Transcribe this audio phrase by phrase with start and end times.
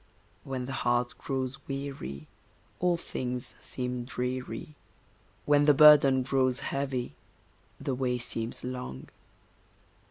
[0.43, 2.27] When the heart grows weary,
[2.79, 4.73] all things seem dreary;
[5.45, 7.13] When the burden grows heavy,
[7.79, 9.09] the way seems long.